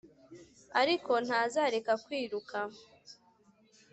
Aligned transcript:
ariko 0.81 1.11
ntazareka 1.25 1.91
kwiruka. 2.03 2.57